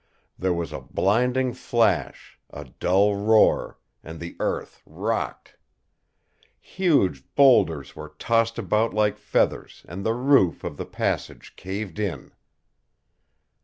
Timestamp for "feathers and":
9.19-10.03